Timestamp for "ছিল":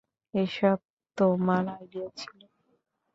2.19-2.39